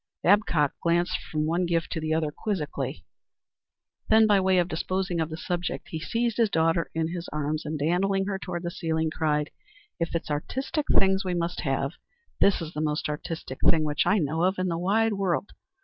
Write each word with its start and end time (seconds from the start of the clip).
Babcock 0.23 0.73
glanced 0.81 1.19
from 1.31 1.45
one 1.45 1.67
gift 1.67 1.91
to 1.91 1.99
the 1.99 2.11
other 2.11 2.31
quizzically. 2.31 3.05
Then 4.09 4.25
by 4.25 4.39
way 4.39 4.57
of 4.57 4.67
disposing 4.67 5.19
of 5.21 5.29
the 5.29 5.37
subject 5.37 5.89
he 5.89 5.99
seized 5.99 6.37
his 6.37 6.49
daughter 6.49 6.89
in 6.95 7.09
his 7.09 7.27
arms 7.27 7.65
and 7.67 7.77
dandling 7.77 8.25
her 8.25 8.39
toward 8.39 8.63
the 8.63 8.71
ceiling 8.71 9.11
cried, 9.11 9.51
"If 9.99 10.15
it's 10.15 10.31
artistic 10.31 10.87
things 10.97 11.23
we 11.23 11.35
must 11.35 11.59
have, 11.61 11.91
this 12.39 12.63
is 12.63 12.73
the 12.73 12.81
most 12.81 13.09
artistic 13.09 13.59
thing 13.69 13.83
which 13.83 14.07
I 14.07 14.17
know 14.17 14.41
of 14.41 14.57
in 14.57 14.69
the 14.69 14.77
wide 14.79 15.13
world. 15.13 15.51